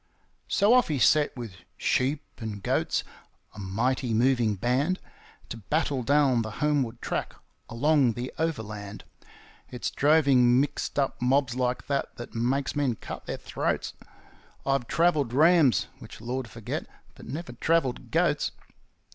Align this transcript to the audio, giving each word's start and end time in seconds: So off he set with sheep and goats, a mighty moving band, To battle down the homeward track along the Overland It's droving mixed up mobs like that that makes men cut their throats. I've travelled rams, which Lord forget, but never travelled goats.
So 0.47 0.73
off 0.73 0.87
he 0.87 0.97
set 0.97 1.37
with 1.37 1.57
sheep 1.77 2.23
and 2.39 2.63
goats, 2.63 3.03
a 3.53 3.59
mighty 3.59 4.15
moving 4.15 4.55
band, 4.55 4.99
To 5.49 5.57
battle 5.57 6.01
down 6.01 6.41
the 6.41 6.49
homeward 6.57 6.99
track 7.03 7.35
along 7.69 8.13
the 8.13 8.33
Overland 8.39 9.03
It's 9.69 9.91
droving 9.91 10.59
mixed 10.59 10.97
up 10.97 11.21
mobs 11.21 11.55
like 11.55 11.85
that 11.85 12.15
that 12.15 12.33
makes 12.33 12.75
men 12.75 12.95
cut 12.95 13.27
their 13.27 13.37
throats. 13.37 13.93
I've 14.65 14.87
travelled 14.87 15.33
rams, 15.33 15.85
which 15.99 16.19
Lord 16.19 16.47
forget, 16.47 16.87
but 17.13 17.27
never 17.27 17.51
travelled 17.53 18.09
goats. 18.09 18.53